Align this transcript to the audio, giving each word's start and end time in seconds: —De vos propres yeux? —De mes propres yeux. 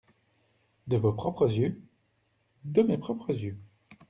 —De 0.87 0.97
vos 0.97 1.13
propres 1.13 1.53
yeux? 1.59 1.79
—De 2.63 2.81
mes 2.81 2.97
propres 2.97 3.29
yeux. 3.33 3.59